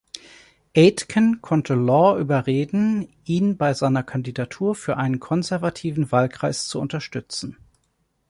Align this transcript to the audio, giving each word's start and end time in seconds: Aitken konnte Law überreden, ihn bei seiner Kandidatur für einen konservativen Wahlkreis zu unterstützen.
Aitken 0.75 1.43
konnte 1.43 1.75
Law 1.75 2.17
überreden, 2.17 3.07
ihn 3.23 3.55
bei 3.57 3.75
seiner 3.75 4.01
Kandidatur 4.01 4.73
für 4.73 4.97
einen 4.97 5.19
konservativen 5.19 6.11
Wahlkreis 6.11 6.67
zu 6.67 6.79
unterstützen. 6.79 7.57